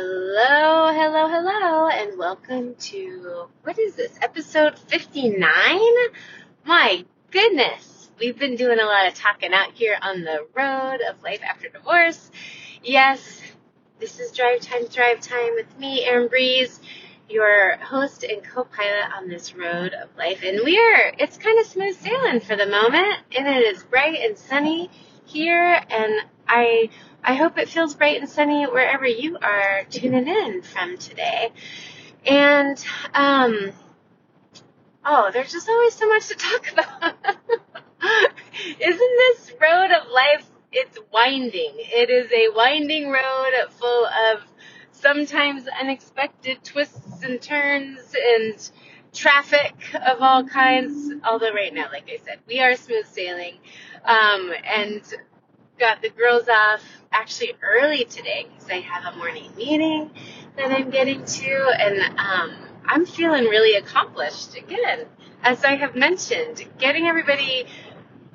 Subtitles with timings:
[0.00, 5.40] Hello, hello, hello, and welcome to what is this, episode 59?
[6.64, 11.20] My goodness, we've been doing a lot of talking out here on the road of
[11.24, 12.30] life after divorce.
[12.84, 13.42] Yes,
[13.98, 16.78] this is Drive Time, Drive Time with me, Erin Breeze,
[17.28, 20.44] your host and co pilot on this road of life.
[20.44, 24.20] And we are, it's kind of smooth sailing for the moment, and it is bright
[24.20, 24.90] and sunny
[25.24, 26.88] here, and I
[27.22, 31.50] I hope it feels bright and sunny wherever you are tuning in from today.
[32.26, 32.82] And,
[33.14, 33.72] um,
[35.04, 37.14] oh, there's just always so much to talk about.
[38.80, 41.72] Isn't this road of life, it's winding.
[41.76, 44.42] It is a winding road full of
[44.92, 48.70] sometimes unexpected twists and turns and
[49.12, 51.12] traffic of all kinds.
[51.24, 53.54] Although right now, like I said, we are smooth sailing.
[54.04, 55.02] Um, and
[55.78, 56.82] got the girls off
[57.12, 60.10] actually early today because I have a morning meeting
[60.56, 62.52] that I'm getting to, and um,
[62.84, 65.06] I'm feeling really accomplished again.
[65.42, 67.66] As I have mentioned, getting everybody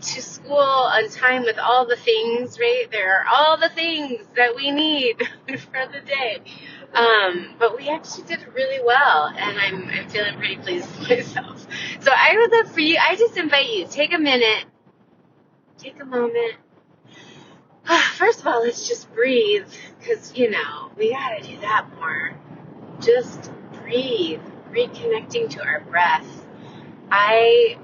[0.01, 2.85] to school on time with all the things, right?
[2.91, 6.41] There are all the things that we need for the day.
[6.93, 11.65] Um, but we actually did really well, and I'm, I'm feeling pretty pleased with myself.
[12.01, 14.65] So I would love for you, I just invite you, take a minute,
[15.77, 16.55] take a moment,
[18.15, 19.67] First of all, let's just breathe,
[19.99, 22.33] because, you know, we gotta do that more.
[23.01, 26.45] Just breathe, reconnecting to our breath.
[27.11, 27.77] I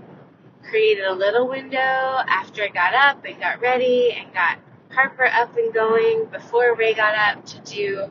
[0.63, 4.59] created a little window after I got up and got ready and got
[4.91, 8.09] Harper up and going before Ray got up to do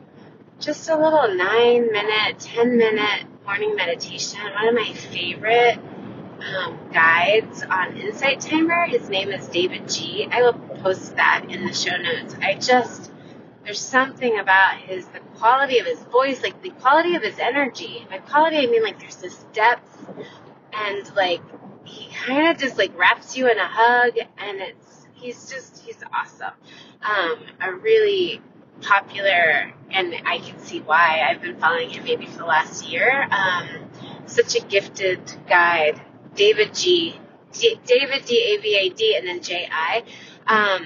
[0.59, 4.39] just a little nine minute, 10 minute morning meditation.
[4.53, 8.85] One of my favorite um, guides on Insight Timer.
[8.85, 10.27] His name is David Ji.
[10.31, 12.35] I will post that in the show notes.
[12.41, 13.11] I just,
[13.63, 18.05] there's something about his, the quality of his voice, like the quality of his energy.
[18.09, 20.07] By quality, I mean like there's this depth
[20.73, 21.41] and like
[21.85, 25.97] he kind of just like wraps you in a hug and it's, he's just, he's
[26.13, 26.53] awesome.
[27.01, 28.41] Um, a really
[28.81, 33.27] popular, and I can see why I've been following him maybe for the last year.
[33.29, 33.89] Um,
[34.25, 36.01] such a gifted guide
[36.35, 37.19] David Ji.
[37.51, 40.03] D- David D A V A D and then J I.
[40.47, 40.85] Um,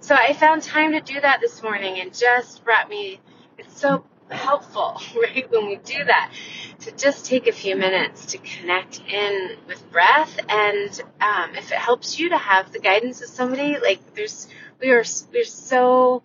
[0.00, 3.20] so I found time to do that this morning and just brought me.
[3.58, 6.32] It's so helpful, right, when we do that,
[6.80, 10.38] to just take a few minutes to connect in with breath.
[10.48, 14.48] And um, if it helps you to have the guidance of somebody, like there's,
[14.80, 16.22] we are, we're so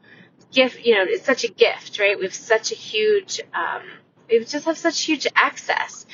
[0.51, 2.17] gift, you know, it's such a gift, right?
[2.17, 3.83] We have such a huge, um,
[4.29, 6.05] we just have such huge access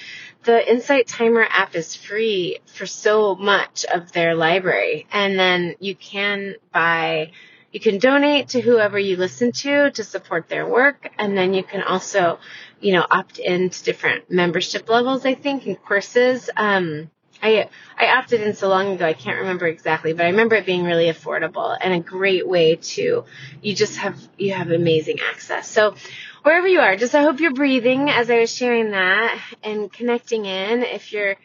[0.44, 5.08] the Insight Timer app is free for so much of their library.
[5.12, 7.32] And then you can buy,
[7.72, 11.10] you can donate to whoever you listen to to support their work.
[11.18, 12.40] And then you can also,
[12.80, 16.50] you know, opt into different membership levels, I think, and courses.
[16.56, 17.10] Um,
[17.42, 17.68] I,
[17.98, 20.86] I opted in so long ago, I can't remember exactly, but I remember it being
[20.86, 23.26] really affordable and a great way to,
[23.62, 25.70] you just have, you have amazing access.
[25.70, 25.96] So
[26.44, 30.46] wherever you are, just I hope you're breathing as I was sharing that and connecting
[30.46, 30.84] in.
[30.84, 31.38] If you're,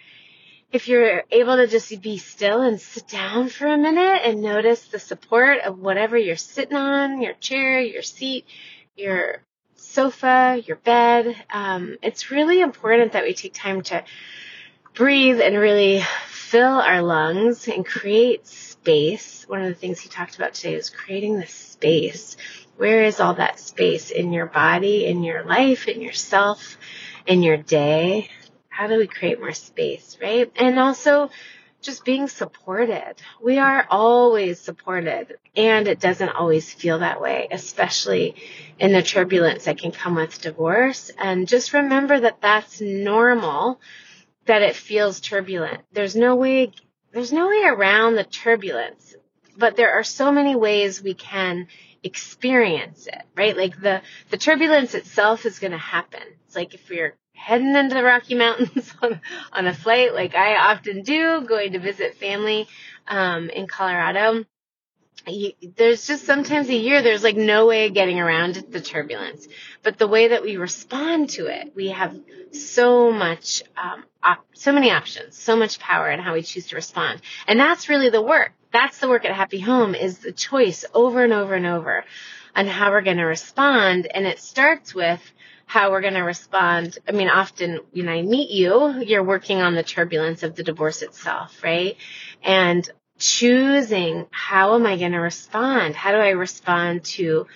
[0.72, 4.88] if you're able to just be still and sit down for a minute and notice
[4.88, 8.44] the support of whatever you're sitting on, your chair, your seat,
[8.97, 9.42] your
[9.76, 14.04] sofa, your bed, um, it's really important that we take time to
[14.94, 19.44] breathe and really fill our lungs and create space.
[19.48, 22.37] One of the things he talked about today is creating this space
[22.78, 26.78] where is all that space in your body, in your life, in yourself,
[27.27, 28.31] in your day?
[28.69, 30.50] How do we create more space, right?
[30.56, 31.31] And also
[31.81, 33.15] just being supported.
[33.43, 38.37] We are always supported and it doesn't always feel that way, especially
[38.78, 41.11] in the turbulence that can come with divorce.
[41.19, 43.81] And just remember that that's normal,
[44.47, 45.83] that it feels turbulent.
[45.93, 46.72] There's no way,
[47.12, 49.15] there's no way around the turbulence,
[49.58, 51.66] but there are so many ways we can
[52.02, 53.56] experience it, right?
[53.56, 56.22] Like the, the turbulence itself is going to happen.
[56.46, 59.20] It's like if we're heading into the Rocky Mountains on,
[59.52, 62.69] on a flight, like I often do, going to visit family,
[63.06, 64.44] um, in Colorado.
[65.26, 69.46] You, there's just sometimes a year there's like no way of getting around the turbulence
[69.82, 72.19] but the way that we respond to it we have
[72.52, 76.76] so much um, op- so many options so much power in how we choose to
[76.76, 80.84] respond and that's really the work that's the work at Happy Home is the choice
[80.94, 82.04] over and over and over
[82.54, 84.06] on how we're going to respond.
[84.06, 85.20] And it starts with
[85.66, 86.96] how we're going to respond.
[87.08, 91.02] I mean, often when I meet you, you're working on the turbulence of the divorce
[91.02, 91.96] itself, right?
[92.40, 92.88] And
[93.19, 95.96] choosing how am I going to respond?
[95.96, 97.48] How do I respond to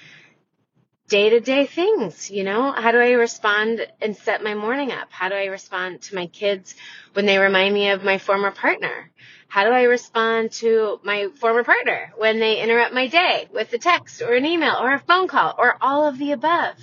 [1.06, 2.72] day to day things, you know?
[2.72, 5.12] How do I respond and set my morning up?
[5.12, 6.74] How do I respond to my kids
[7.12, 9.12] when they remind me of my former partner?
[9.52, 13.78] How do I respond to my former partner when they interrupt my day with a
[13.78, 16.76] text or an email or a phone call or all of the above?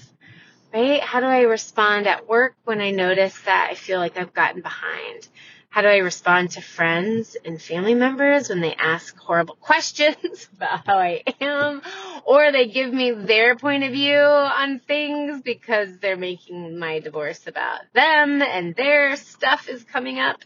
[0.71, 1.01] Right?
[1.01, 4.61] How do I respond at work when I notice that I feel like I've gotten
[4.61, 5.27] behind?
[5.69, 10.85] How do I respond to friends and family members when they ask horrible questions about
[10.85, 11.81] how I am?
[12.23, 17.47] Or they give me their point of view on things because they're making my divorce
[17.47, 20.37] about them and their stuff is coming up.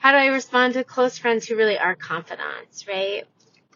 [0.00, 3.24] How do I respond to close friends who really are confidants, right?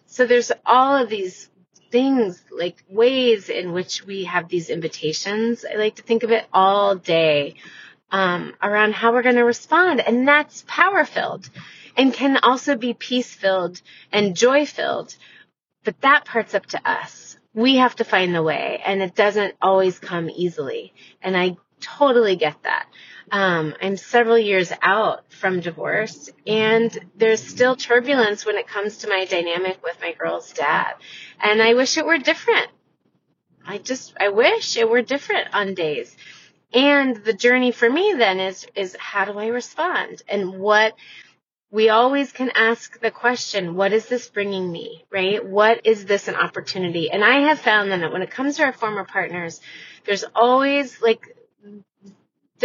[0.06, 1.50] So there's all of these
[1.91, 5.67] things, like ways in which we have these invitations.
[5.71, 7.56] I like to think of it all day
[8.11, 10.00] um, around how we're going to respond.
[10.00, 11.50] And that's power filled
[11.94, 15.15] and can also be peace filled and joy filled.
[15.85, 17.37] But that part's up to us.
[17.53, 20.94] We have to find the way and it doesn't always come easily.
[21.21, 22.87] And I totally get that.
[23.31, 29.09] Um, I'm several years out from divorce and there's still turbulence when it comes to
[29.09, 30.94] my dynamic with my girl's dad.
[31.41, 32.69] And I wish it were different.
[33.67, 36.15] I just, I wish it were different on days.
[36.73, 40.23] And the journey for me then is, is how do I respond?
[40.29, 40.94] And what,
[41.71, 45.44] we always can ask the question, what is this bringing me, right?
[45.44, 47.11] What is this an opportunity?
[47.11, 49.61] And I have found that when it comes to our former partners,
[50.05, 51.34] there's always like,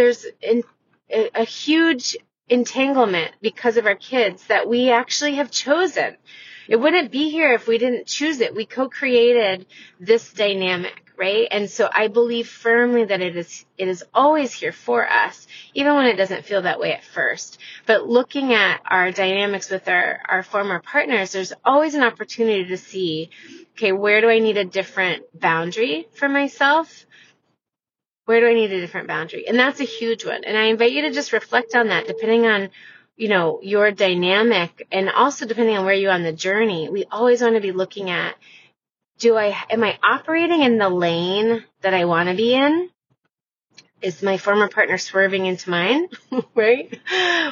[0.00, 0.64] there's in,
[1.10, 2.16] a, huge
[2.48, 6.16] entanglement because of our kids that we actually have chosen.
[6.68, 8.54] It wouldn't be here if we didn't choose it.
[8.54, 9.66] We co-created
[9.98, 11.48] this dynamic right?
[11.50, 15.94] And so I believe firmly that it is, it is always here for us, even
[15.94, 17.58] when it doesn't feel that way at first.
[17.84, 22.78] But looking at our dynamics with our, our former partners, there's always an opportunity to
[22.78, 23.28] see,
[23.72, 27.04] okay, where do I need a different boundary for myself?
[28.30, 29.48] Where do I need a different boundary?
[29.48, 30.44] And that's a huge one.
[30.44, 32.70] And I invite you to just reflect on that depending on
[33.16, 37.42] you know, your dynamic and also depending on where you're on the journey, we always
[37.42, 38.36] want to be looking at
[39.18, 42.88] do I, am I operating in the lane that I want to be in?
[44.00, 46.08] Is my former partner swerving into mine?
[46.54, 46.88] right?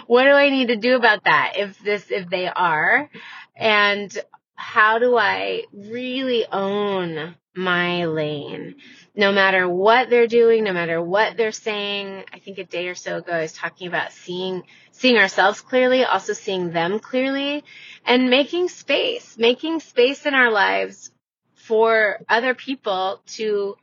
[0.07, 3.11] What do I need to do about that if this, if they are?
[3.57, 4.17] And
[4.55, 8.77] how do I really own my lane?
[9.15, 12.25] No matter what they're doing, no matter what they're saying.
[12.33, 14.63] I think a day or so ago I was talking about seeing,
[14.93, 17.65] seeing ourselves clearly, also seeing them clearly
[18.07, 21.11] and making space, making space in our lives
[21.55, 23.77] for other people to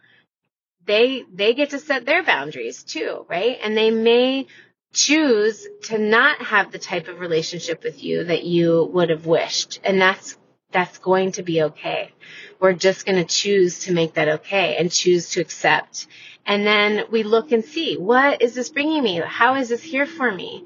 [0.86, 3.58] they they get to set their boundaries too, right?
[3.62, 4.48] And they may
[4.94, 9.80] choose to not have the type of relationship with you that you would have wished.
[9.84, 10.38] And that's
[10.76, 12.12] that's going to be okay.
[12.60, 16.06] We're just going to choose to make that okay and choose to accept.
[16.46, 19.22] And then we look and see, what is this bringing me?
[19.26, 20.66] How is this here for me?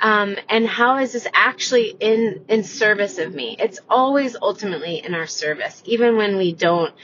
[0.00, 3.56] Um, and how is this actually in in service of me?
[3.58, 6.94] It's always ultimately in our service, even when we don't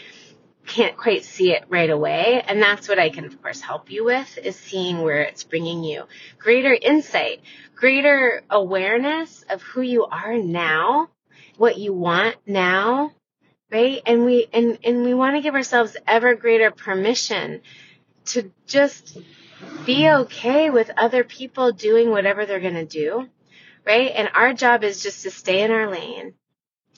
[0.64, 2.40] can't quite see it right away.
[2.46, 5.82] And that's what I can, of course, help you with is seeing where it's bringing
[5.82, 6.04] you
[6.38, 7.40] greater insight,
[7.74, 11.08] greater awareness of who you are now,
[11.56, 13.12] what you want now,
[13.70, 14.00] right?
[14.06, 17.60] And we, and, and we want to give ourselves ever greater permission
[18.26, 19.18] to just
[19.86, 23.28] be okay with other people doing whatever they're going to do,
[23.86, 24.12] right?
[24.14, 26.34] And our job is just to stay in our lane,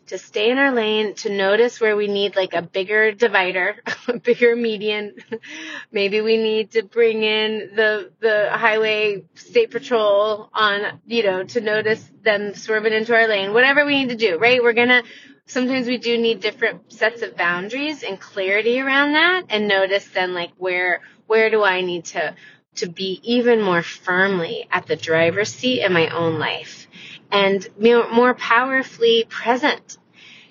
[0.09, 3.77] to stay in our lane, to notice where we need like a bigger divider,
[4.09, 5.15] a bigger median.
[5.93, 11.61] Maybe we need to bring in the, the highway state patrol on, you know, to
[11.61, 14.63] notice them swerving into our lane, whatever we need to do, right?
[14.63, 15.03] We're going to,
[15.47, 20.35] sometimes we do need different sets of boundaries and clarity around that and notice then
[20.35, 22.35] like where, where do I need to
[22.77, 26.87] to be even more firmly at the driver's seat in my own life
[27.31, 29.99] and more powerfully present.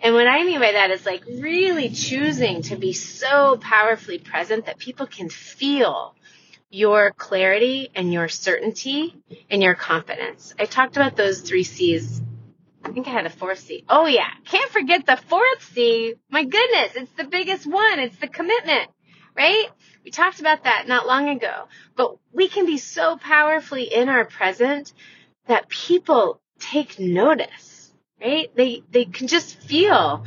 [0.02, 4.68] And what I mean by that is like really choosing to be so powerfully present
[4.68, 6.16] that people can feel
[6.70, 9.16] your clarity and your certainty
[9.50, 10.54] and your confidence.
[10.60, 12.22] I talked about those three C's.
[12.84, 13.84] I think I had a fourth C.
[13.90, 14.30] Oh yeah.
[14.46, 16.16] Can't forget the fourth C.
[16.30, 16.92] My goodness.
[16.96, 18.00] It's the biggest one.
[18.00, 18.92] It's the commitment,
[19.36, 19.70] right?
[20.04, 21.64] We talked about that not long ago,
[21.96, 24.94] but we can be so powerfully in our present
[25.48, 28.52] that people take notice, right?
[28.56, 30.26] They, they can just feel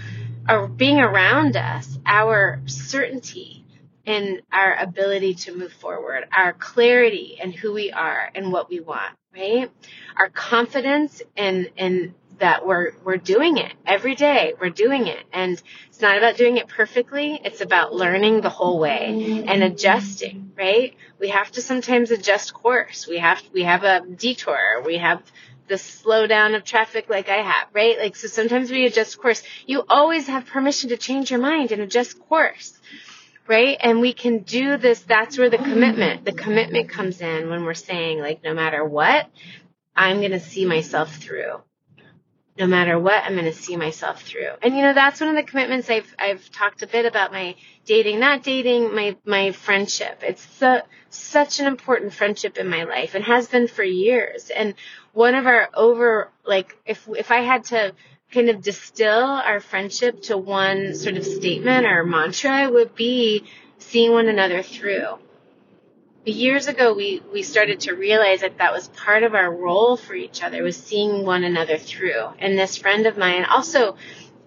[0.49, 3.65] or being around us, our certainty
[4.07, 8.81] in our ability to move forward, our clarity in who we are and what we
[8.81, 9.71] want, right?
[10.17, 14.55] Our confidence in, in that we're we're doing it every day.
[14.61, 17.41] We're doing it, and it's not about doing it perfectly.
[17.45, 20.53] It's about learning the whole way and adjusting.
[20.57, 20.95] Right?
[21.19, 23.07] We have to sometimes adjust course.
[23.07, 24.83] We have we have a detour.
[24.85, 25.23] We have
[25.69, 27.69] the slowdown of traffic like I have.
[27.73, 27.99] Right?
[27.99, 29.43] Like so, sometimes we adjust course.
[29.67, 32.79] You always have permission to change your mind and adjust course
[33.49, 33.79] right?
[33.81, 35.01] And we can do this.
[35.01, 39.27] That's where the commitment, the commitment comes in when we're saying like, no matter what,
[39.97, 41.63] I'm going to see myself through.
[42.59, 44.51] No matter what, I'm going to see myself through.
[44.63, 47.55] And you know, that's one of the commitments I've, I've talked a bit about my
[47.85, 50.23] dating, not dating, my, my friendship.
[50.23, 54.51] It's the, such an important friendship in my life and has been for years.
[54.51, 54.75] And
[55.13, 57.95] one of our over, like, if, if I had to
[58.33, 63.45] kind of distill our friendship to one sort of statement or mantra would be
[63.79, 65.19] seeing one another through.
[66.31, 70.15] Years ago, we, we started to realize that that was part of our role for
[70.15, 72.27] each other was seeing one another through.
[72.39, 73.97] And this friend of mine also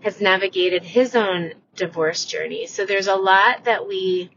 [0.02, 2.68] has navigated his own divorce journey.
[2.68, 4.30] So there's a lot that we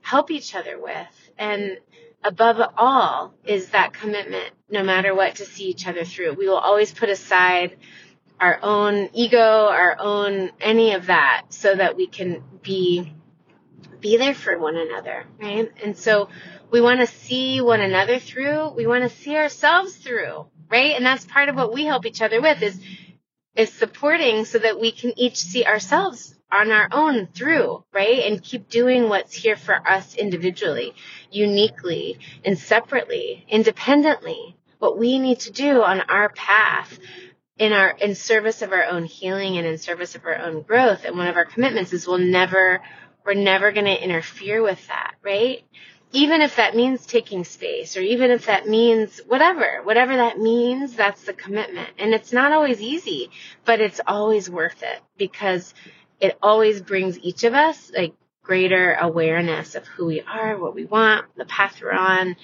[0.00, 1.30] help each other with.
[1.36, 1.78] And
[2.24, 6.32] above all is that commitment, no matter what, to see each other through.
[6.32, 7.76] We will always put aside
[8.40, 13.12] our own ego, our own any of that, so that we can be
[14.00, 15.72] be there for one another, right?
[15.82, 16.28] And so
[16.70, 18.70] we want to see one another through.
[18.70, 20.96] We want to see ourselves through, right?
[20.96, 22.80] And that's part of what we help each other with is
[23.54, 28.30] is supporting so that we can each see ourselves on our own through, right?
[28.30, 30.94] And keep doing what's here for us individually,
[31.30, 34.56] uniquely, and separately, independently.
[34.78, 36.98] What we need to do on our path
[37.58, 41.04] in our in service of our own healing and in service of our own growth
[41.04, 42.82] and one of our commitments is we'll never
[43.24, 45.64] we're never going to interfere with that right
[46.16, 50.94] even if that means taking space or even if that means whatever whatever that means
[50.94, 53.30] that's the commitment and it's not always easy
[53.66, 55.74] but it's always worth it because
[56.18, 60.86] it always brings each of us like greater awareness of who we are what we
[60.86, 62.34] want the path we're on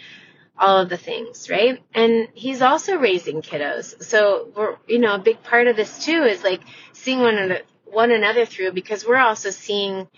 [0.59, 1.83] all of the things, right?
[1.95, 4.01] And he's also raising kiddos.
[4.05, 6.61] So we're, you know, a big part of this too is like
[6.93, 10.09] seeing one one another through because we're also seeing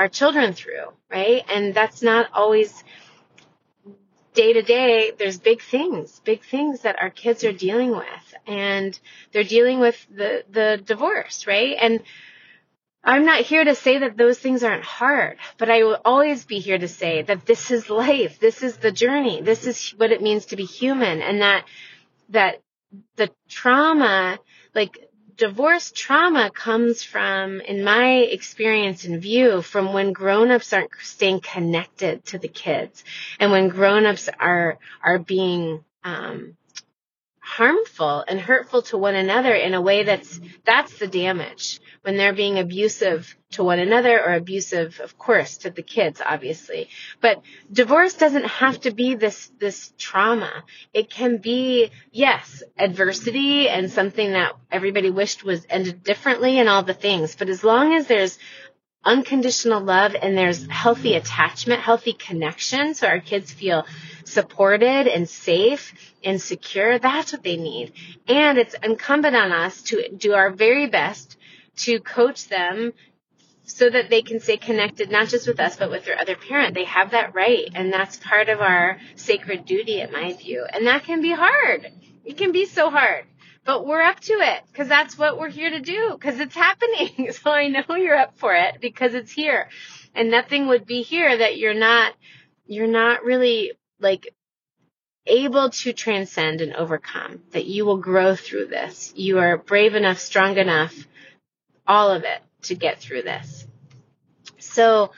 [0.00, 1.44] our children through, right?
[1.50, 2.72] And that's not always
[4.32, 5.12] day to day.
[5.18, 8.98] There's big things, big things that our kids are dealing with and
[9.30, 11.76] they're dealing with the, the divorce, right?
[11.78, 12.02] And
[13.04, 16.60] I'm not here to say that those things aren't hard, but I will always be
[16.60, 18.38] here to say that this is life.
[18.38, 19.42] This is the journey.
[19.42, 21.66] This is what it means to be human and that,
[22.30, 22.62] that
[23.16, 24.38] the trauma,
[24.74, 25.09] like
[25.40, 32.22] divorce trauma comes from, in my experience and view, from when grown-ups aren't staying connected
[32.26, 33.02] to the kids
[33.40, 36.56] and when grown-ups are, are being, um,
[37.50, 42.32] harmful and hurtful to one another in a way that's, that's the damage when they're
[42.32, 46.88] being abusive to one another or abusive, of course, to the kids, obviously.
[47.20, 50.62] But divorce doesn't have to be this, this trauma.
[50.94, 56.84] It can be, yes, adversity and something that everybody wished was ended differently and all
[56.84, 57.34] the things.
[57.34, 58.38] But as long as there's
[59.04, 63.86] unconditional love and there's healthy attachment, healthy connection, so our kids feel
[64.24, 67.92] supported and safe and secure, that's what they need.
[68.28, 71.36] And it's incumbent on us to do our very best
[71.76, 72.92] to coach them
[73.64, 76.74] so that they can stay connected not just with us but with their other parent.
[76.74, 80.66] They have that right and that's part of our sacred duty in my view.
[80.70, 81.86] And that can be hard.
[82.24, 83.24] It can be so hard.
[83.64, 87.32] But we're up to it because that's what we're here to do because it's happening.
[87.42, 89.68] So I know you're up for it because it's here.
[90.14, 92.14] And nothing would be here that you're not
[92.66, 94.34] you're not really like
[95.26, 99.12] able to transcend and overcome, that you will grow through this.
[99.16, 100.94] You are brave enough, strong enough,
[101.86, 103.66] all of it to get through this.
[104.58, 105.12] So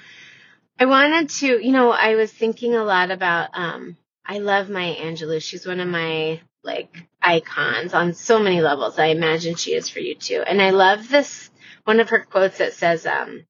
[0.78, 4.94] I wanted to, you know, I was thinking a lot about, um, I love Maya
[4.94, 5.42] Angelou.
[5.42, 8.98] She's one of my like icons on so many levels.
[8.98, 10.42] I imagine she is for you too.
[10.46, 11.50] And I love this
[11.84, 13.44] one of her quotes that says, um,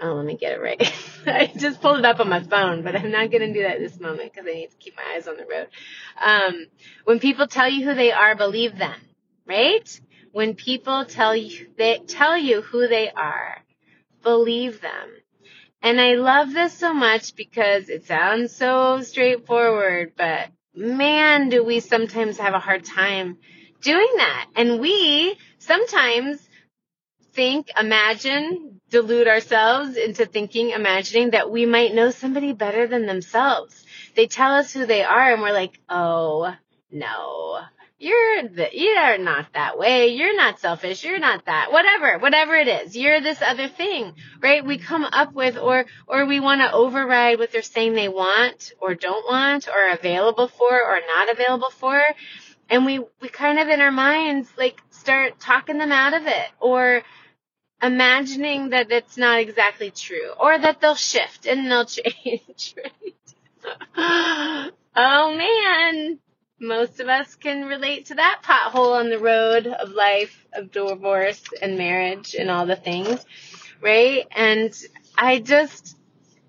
[0.00, 0.92] oh, let me get it right.
[1.26, 3.76] I just pulled it up on my phone, but I'm not going to do that
[3.76, 5.68] at this moment because I need to keep my eyes on the road.
[6.24, 6.66] Um,
[7.04, 8.98] when people tell you who they are, believe them,
[9.46, 10.00] right?
[10.32, 13.62] When people tell you, they tell you who they are,
[14.22, 15.08] believe them.
[15.82, 21.80] And I love this so much because it sounds so straightforward, but man, do we
[21.80, 23.38] sometimes have a hard time
[23.80, 24.48] doing that.
[24.56, 26.40] And we sometimes
[27.32, 33.84] think, imagine, delude ourselves into thinking, imagining that we might know somebody better than themselves.
[34.14, 36.54] They tell us who they are and we're like, oh,
[36.90, 37.60] no,
[37.98, 40.08] you're the, you're not that way.
[40.08, 41.02] You're not selfish.
[41.02, 41.72] You're not that.
[41.72, 42.94] Whatever, whatever it is.
[42.94, 44.12] You're this other thing,
[44.42, 44.64] right?
[44.64, 48.72] We come up with or or we want to override what they're saying they want
[48.80, 52.02] or don't want or available for or not available for.
[52.68, 56.48] And we we kind of in our minds like start talking them out of it
[56.60, 57.02] or
[57.82, 63.14] imagining that it's not exactly true or that they'll shift and they'll change, right?
[64.96, 66.18] oh man
[66.60, 71.42] most of us can relate to that pothole on the road of life, of divorce
[71.60, 73.24] and marriage and all the things,
[73.82, 74.26] right?
[74.34, 74.74] And
[75.16, 75.96] I just,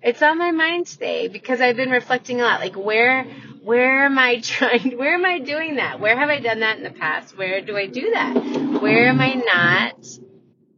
[0.02, 2.60] it's on my mind today because I've been reflecting a lot.
[2.60, 3.24] Like, where,
[3.62, 6.00] where am I trying, where am I doing that?
[6.00, 7.36] Where have I done that in the past?
[7.36, 8.34] Where do I do that?
[8.80, 10.06] Where am I not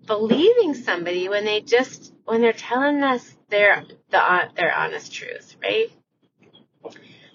[0.06, 5.88] believing somebody when they just, when they're telling us their, the, their honest truth, right?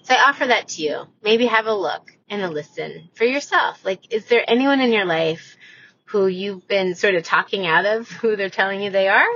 [0.06, 1.02] So I offer that to you.
[1.20, 3.84] Maybe have a look and a listen for yourself.
[3.84, 5.56] Like, is there anyone in your life
[6.04, 9.26] who you've been sort of talking out of who they're telling you they are?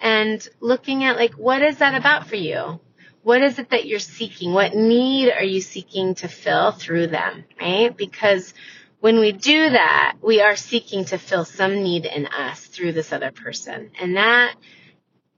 [0.00, 2.80] And looking at like, what is that about for you?
[3.24, 4.54] What is it that you're seeking?
[4.54, 7.94] What need are you seeking to fill through them, right?
[7.94, 8.54] Because
[9.00, 13.12] when we do that, we are seeking to fill some need in us through this
[13.12, 13.90] other person.
[14.00, 14.54] And that,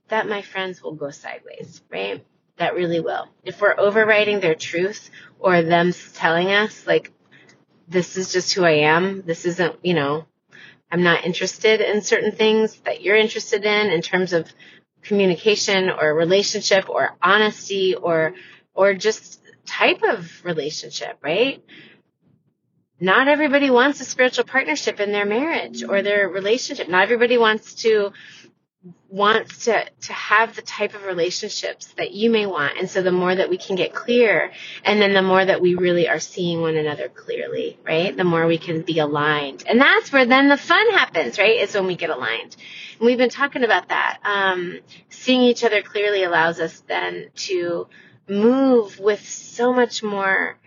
[0.07, 2.23] that, my friends, will go sideways, right?
[2.59, 3.27] That really will.
[3.43, 7.11] If we're overriding their truth or them telling us, like,
[7.87, 10.25] this is just who I am, this isn't, you know,
[10.91, 14.51] I'm not interested in certain things that you're interested in in terms of
[15.01, 18.33] communication or relationship or honesty or,
[18.73, 21.63] or just type of relationship, right?
[22.99, 26.89] Not everybody wants a spiritual partnership in their marriage or their relationship.
[26.89, 28.11] Not everybody wants to
[29.09, 32.77] wants to to have the type of relationships that you may want.
[32.77, 34.51] And so the more that we can get clear
[34.83, 38.15] and then the more that we really are seeing one another clearly right?
[38.15, 39.63] The more we can be aligned.
[39.67, 41.59] And that's where then the fun happens right?
[41.59, 42.55] Is when we get aligned.
[42.99, 44.19] And we've been talking about that.
[44.23, 47.87] Um, seeing each other clearly allows us then to
[48.27, 50.57] move with so much more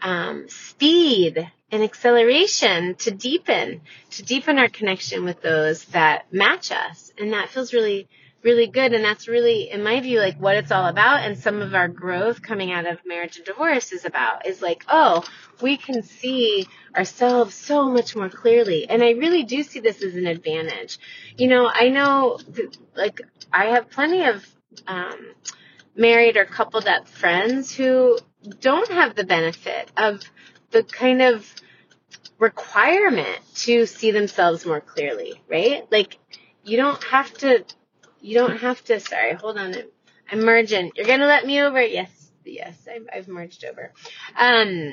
[0.00, 7.12] um, speed and acceleration to deepen, to deepen our connection with those that match us.
[7.18, 8.08] And that feels really,
[8.42, 8.94] really good.
[8.94, 11.24] And that's really, in my view, like what it's all about.
[11.24, 14.84] And some of our growth coming out of marriage and divorce is about is like,
[14.88, 15.24] oh,
[15.60, 18.88] we can see ourselves so much more clearly.
[18.88, 20.98] And I really do see this as an advantage.
[21.36, 22.38] You know, I know,
[22.96, 23.20] like,
[23.52, 24.46] I have plenty of,
[24.86, 25.34] um,
[25.94, 28.18] married or coupled up friends who
[28.60, 30.22] don't have the benefit of
[30.70, 31.46] the kind of
[32.38, 35.90] requirement to see themselves more clearly, right?
[35.90, 36.18] Like
[36.64, 37.64] you don't have to,
[38.20, 39.74] you don't have to, sorry, hold on.
[40.30, 40.92] I'm merging.
[40.94, 41.82] You're going to let me over?
[41.82, 42.10] Yes.
[42.44, 42.76] Yes.
[42.90, 43.92] I've, I've merged over.
[44.38, 44.92] Um,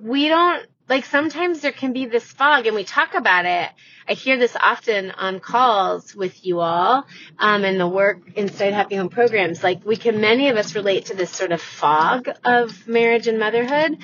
[0.00, 3.70] we don't, like sometimes there can be this fog and we talk about it.
[4.08, 7.04] I hear this often on calls with you all,
[7.38, 9.62] um, and the work inside Happy Home programs.
[9.62, 13.38] Like we can, many of us relate to this sort of fog of marriage and
[13.38, 13.98] motherhood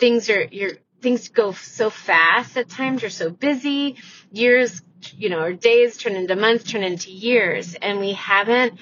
[0.00, 3.96] things are you're things go so fast at times you're so busy.
[4.32, 4.82] Years
[5.16, 7.74] you know or days turn into months turn into years.
[7.74, 8.78] And we haven't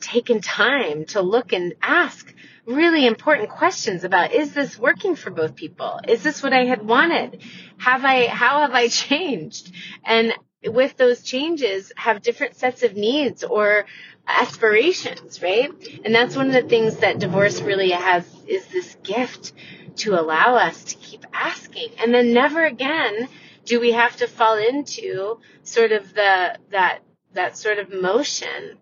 [0.00, 2.34] taken time to look and ask
[2.66, 6.00] really important questions about is this working for both people?
[6.08, 7.42] Is this what i had wanted?
[7.78, 9.72] Have i how have i changed?
[10.04, 10.32] And
[10.64, 13.86] with those changes have different sets of needs or
[14.26, 15.70] aspirations right
[16.04, 19.52] and that's one of the things that divorce really has is this gift
[19.96, 21.90] to allow us to keep asking.
[21.98, 23.28] And then never again
[23.64, 27.00] do we have to fall into sort of the, that,
[27.34, 28.78] that sort of motion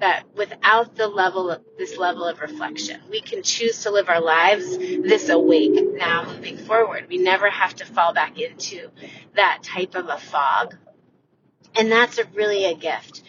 [0.00, 4.20] that without the level of this level of reflection, we can choose to live our
[4.20, 7.06] lives this awake now moving forward.
[7.08, 8.90] We never have to fall back into
[9.34, 10.76] that type of a fog.
[11.74, 13.22] And that's a really a gift.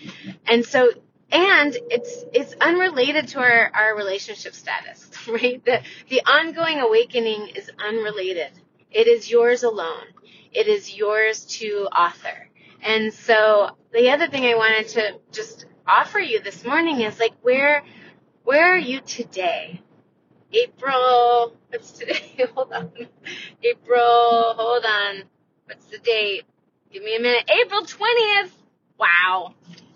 [0.48, 0.92] And so
[1.32, 5.64] and it's it's unrelated to our, our relationship status, right?
[5.64, 8.52] The the ongoing awakening is unrelated.
[8.92, 10.06] It is yours alone.
[10.52, 12.50] It is yours to author.
[12.82, 17.34] And so the other thing I wanted to just offer you this morning is like
[17.42, 17.84] where
[18.44, 19.82] where are you today?
[20.52, 22.48] April what's today?
[22.56, 22.92] hold on.
[23.64, 25.24] April hold on.
[25.66, 26.44] What's the date?
[26.92, 27.48] Give me a minute.
[27.64, 28.56] April twentieth.
[28.98, 29.54] Wow.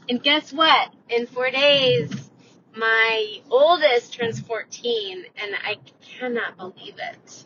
[0.10, 0.94] And guess what?
[1.10, 2.30] In four days,
[2.76, 7.46] my oldest turns 14, and I cannot believe it.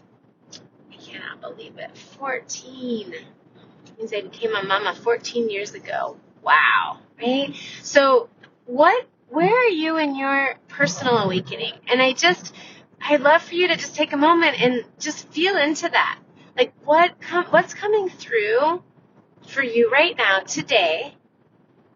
[0.92, 1.96] I cannot believe it.
[1.98, 3.14] 14
[3.98, 6.18] means I became a mama 14 years ago.
[6.42, 7.56] Wow, right?
[7.84, 8.30] So,
[8.66, 9.08] what?
[9.30, 11.74] Where are you in your personal awakening?
[11.90, 12.56] And I just,
[13.02, 16.20] I'd love for you to just take a moment and just feel into that.
[16.56, 18.82] Like what com- what's coming through
[19.48, 21.17] for you right now today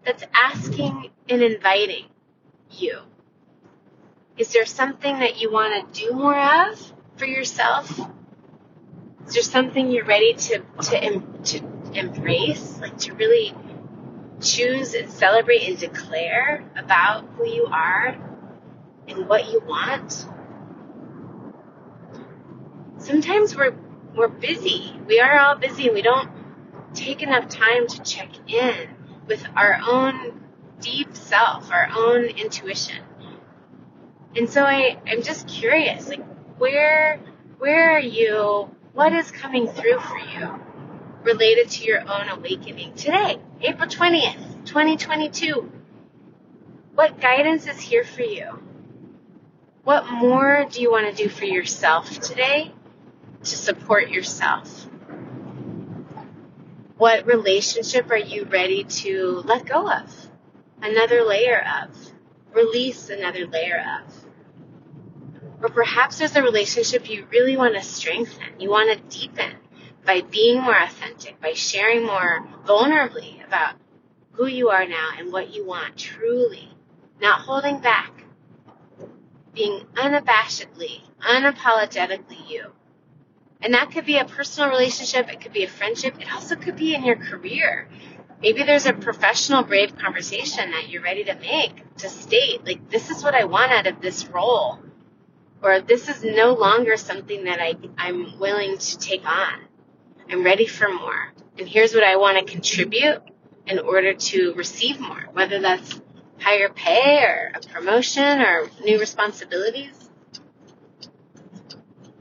[0.06, 2.06] that's asking and inviting
[2.72, 3.00] you?
[4.38, 8.00] Is there something that you want to do more of for yourself?
[9.28, 11.62] Is there something you're ready to to to
[11.94, 13.54] embrace, like to really
[14.42, 18.18] choose and celebrate and declare about who you are
[19.08, 20.26] and what you want?
[22.98, 23.76] Sometimes we're
[24.16, 25.00] we're busy.
[25.06, 26.30] We are all busy and we don't
[26.94, 28.90] take enough time to check in
[29.32, 30.42] with our own
[30.82, 32.98] deep self, our own intuition.
[34.36, 36.26] And so I, I'm just curious, like
[36.58, 37.18] where
[37.58, 38.70] where are you?
[38.92, 40.60] What is coming through for you
[41.24, 45.72] related to your own awakening today, April 20th, 2022?
[46.94, 48.62] What guidance is here for you?
[49.86, 52.74] What more do you want to do for yourself today
[53.44, 54.91] to support yourself?
[57.02, 60.30] What relationship are you ready to let go of?
[60.84, 61.90] Another layer of?
[62.54, 64.14] Release another layer of?
[65.64, 69.56] Or perhaps there's a relationship you really want to strengthen, you want to deepen
[70.06, 73.78] by being more authentic, by sharing more vulnerably about
[74.34, 76.70] who you are now and what you want truly,
[77.20, 78.14] not holding back,
[79.56, 82.68] being unabashedly, unapologetically you.
[83.62, 86.76] And that could be a personal relationship, it could be a friendship, it also could
[86.76, 87.88] be in your career.
[88.42, 93.12] Maybe there's a professional brave conversation that you're ready to make to state, like, this
[93.12, 94.80] is what I want out of this role.
[95.62, 99.60] Or this is no longer something that I, I'm willing to take on.
[100.28, 101.34] I'm ready for more.
[101.60, 103.22] And here's what I want to contribute
[103.68, 106.02] in order to receive more, whether that's
[106.40, 110.01] higher pay or a promotion or new responsibilities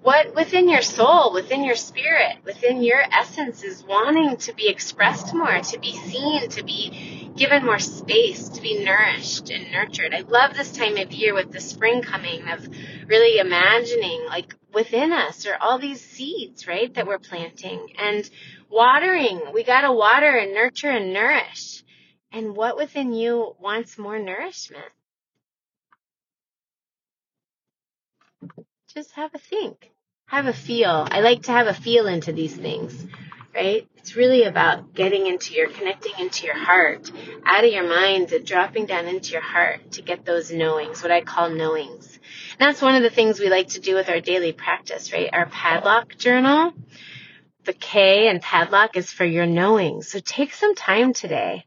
[0.02, 5.34] what within your soul, within your spirit, within your essence is wanting to be expressed
[5.34, 10.14] more, to be seen, to be given more space, to be nourished and nurtured.
[10.14, 12.66] I love this time of year with the spring coming of
[13.06, 18.28] really imagining like within us are all these seeds, right, that we're planting and
[18.70, 19.40] watering.
[19.52, 21.84] We got to water and nurture and nourish.
[22.32, 24.84] And what within you wants more nourishment?
[28.94, 29.89] just have a think,
[30.31, 31.09] have a feel.
[31.11, 33.05] I like to have a feel into these things,
[33.53, 33.88] right?
[33.97, 37.11] It's really about getting into your, connecting into your heart,
[37.45, 41.23] out of your mind, dropping down into your heart to get those knowings, what I
[41.23, 42.16] call knowings.
[42.53, 45.31] And that's one of the things we like to do with our daily practice, right?
[45.33, 46.75] Our padlock journal.
[47.64, 50.07] The K and padlock is for your knowings.
[50.07, 51.66] So take some time today.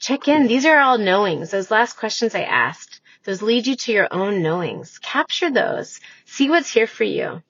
[0.00, 0.48] Check in.
[0.48, 1.52] These are all knowings.
[1.52, 4.98] Those last questions I asked, those lead you to your own knowings.
[4.98, 6.00] Capture those.
[6.24, 7.40] See what's here for you.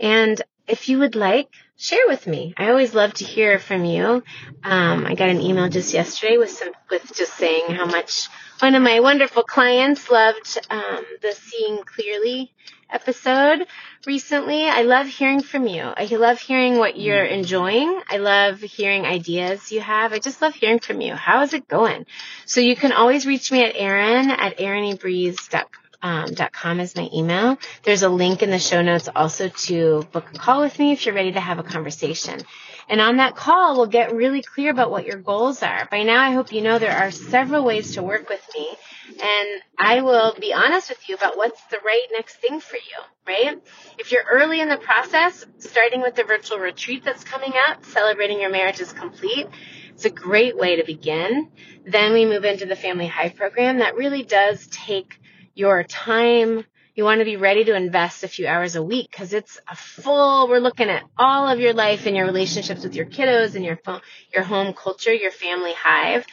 [0.00, 2.54] And if you would like, share with me.
[2.56, 4.22] I always love to hear from you.
[4.64, 8.28] Um, I got an email just yesterday with some, with just saying how much
[8.60, 12.52] one of my wonderful clients loved um, the Seeing Clearly
[12.88, 13.66] episode
[14.06, 14.68] recently.
[14.68, 15.82] I love hearing from you.
[15.82, 18.00] I love hearing what you're enjoying.
[18.08, 20.12] I love hearing ideas you have.
[20.12, 21.14] I just love hearing from you.
[21.14, 22.06] How is it going?
[22.46, 27.58] So you can always reach me at Erin at erinebreeze.com um, .com is my email.
[27.82, 31.04] There's a link in the show notes also to book a call with me if
[31.04, 32.40] you're ready to have a conversation.
[32.88, 35.88] And on that call, we'll get really clear about what your goals are.
[35.90, 38.68] By now, I hope you know there are several ways to work with me.
[39.08, 43.00] And I will be honest with you about what's the right next thing for you,
[43.26, 43.60] right?
[43.98, 48.40] If you're early in the process, starting with the virtual retreat that's coming up, celebrating
[48.40, 49.48] your marriage is complete,
[49.90, 51.50] it's a great way to begin.
[51.84, 55.18] Then we move into the Family Hive program that really does take
[55.56, 56.64] your time.
[56.94, 59.74] You want to be ready to invest a few hours a week because it's a
[59.74, 63.64] full, we're looking at all of your life and your relationships with your kiddos and
[63.64, 64.00] your phone,
[64.32, 66.24] your home culture, your family hive.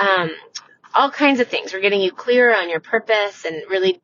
[0.00, 0.30] Um,
[0.94, 1.72] all kinds of things.
[1.72, 4.00] We're getting you clearer on your purpose and really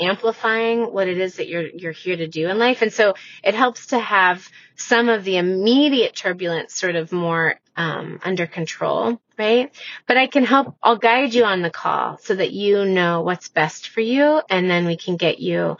[0.00, 2.82] amplifying what it is that you're you're here to do in life.
[2.82, 8.20] And so it helps to have some of the immediate turbulence sort of more um,
[8.22, 9.70] under control, right?
[10.06, 10.76] But I can help.
[10.82, 14.70] I'll guide you on the call so that you know what's best for you, and
[14.70, 15.76] then we can get you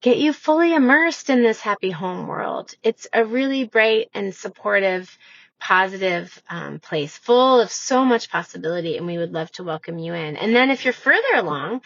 [0.00, 2.74] get you fully immersed in this happy home world.
[2.82, 5.16] It's a really bright and supportive
[5.60, 10.12] positive um, place full of so much possibility and we would love to welcome you
[10.12, 11.80] in and then if you're further along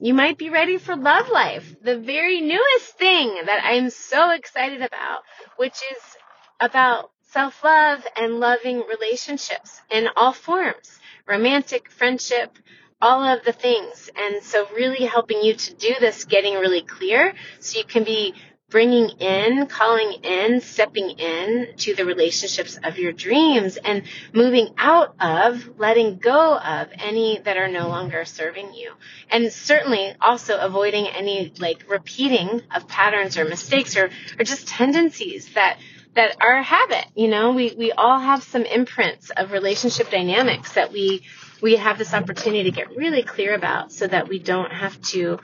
[0.00, 4.80] you might be ready for love life, the very newest thing that I'm so excited
[4.80, 5.20] about,
[5.58, 6.16] which is
[6.58, 12.58] about self love and loving relationships in all forms romantic, friendship,
[13.00, 14.10] all of the things.
[14.16, 18.34] And so, really helping you to do this, getting really clear so you can be
[18.68, 25.14] bringing in, calling in, stepping in to the relationships of your dreams and moving out
[25.20, 28.92] of, letting go of any that are no longer serving you.
[29.28, 35.52] And certainly also avoiding any like repeating of patterns or mistakes or, or just tendencies
[35.54, 35.78] that
[36.14, 37.06] that are a habit.
[37.14, 41.22] You know, we, we all have some imprints of relationship dynamics that we
[41.62, 45.38] we have this opportunity to get really clear about so that we don't have to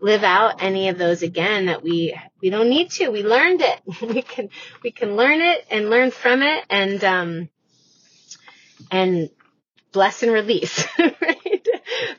[0.00, 3.08] live out any of those again that we we don't need to.
[3.10, 3.80] We learned it.
[4.02, 4.48] We can
[4.82, 7.48] we can learn it and learn from it and um
[8.90, 9.30] and
[9.92, 11.68] bless and release right?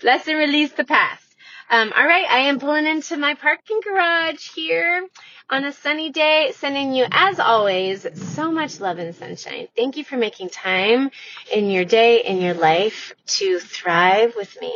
[0.01, 1.28] Bless and release the past
[1.69, 5.07] um, all right, I am pulling into my parking garage here
[5.49, 8.05] on a sunny day, sending you, as always,
[8.35, 9.67] so much love and sunshine.
[9.75, 11.11] Thank you for making time
[11.53, 14.73] in your day, in your life to thrive with me.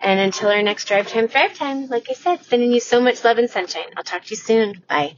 [0.00, 3.24] And until our next drive time, thrive time, like I said, sending you so much
[3.24, 3.86] love and sunshine.
[3.96, 4.82] I'll talk to you soon.
[4.88, 5.16] Bye.